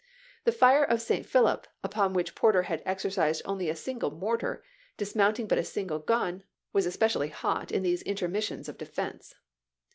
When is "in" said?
7.71-7.83